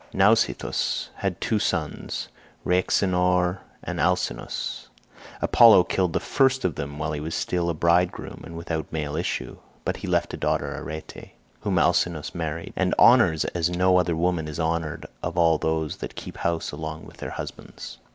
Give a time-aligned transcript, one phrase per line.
[0.15, 2.29] Nausithous had two sons
[2.65, 4.87] Rhexenor and Alcinous;58
[5.43, 9.15] Apollo killed the first of them while he was still a bridegroom and without male
[9.15, 14.15] issue; but he left a daughter Arete, whom Alcinous married, and honours as no other
[14.15, 17.99] woman is honoured of all those that keep house along with their husbands.